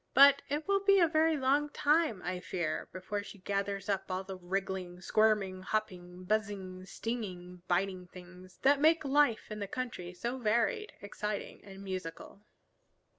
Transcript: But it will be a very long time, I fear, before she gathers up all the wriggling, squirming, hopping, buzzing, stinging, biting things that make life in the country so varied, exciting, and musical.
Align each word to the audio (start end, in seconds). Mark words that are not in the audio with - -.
But 0.15 0.41
it 0.49 0.67
will 0.67 0.79
be 0.83 0.99
a 0.99 1.07
very 1.07 1.37
long 1.37 1.69
time, 1.69 2.23
I 2.23 2.39
fear, 2.39 2.89
before 2.91 3.21
she 3.21 3.37
gathers 3.37 3.87
up 3.87 4.09
all 4.09 4.23
the 4.23 4.35
wriggling, 4.35 4.99
squirming, 4.99 5.61
hopping, 5.61 6.23
buzzing, 6.23 6.87
stinging, 6.87 7.61
biting 7.67 8.07
things 8.07 8.57
that 8.63 8.81
make 8.81 9.05
life 9.05 9.51
in 9.51 9.59
the 9.59 9.67
country 9.67 10.15
so 10.15 10.39
varied, 10.39 10.91
exciting, 11.01 11.63
and 11.63 11.83
musical. 11.83 12.41